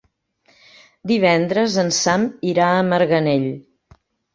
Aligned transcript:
Divendres 1.11 1.77
en 1.85 1.95
Sam 2.01 2.27
irà 2.57 2.75
a 2.81 2.85
Marganell. 2.93 3.51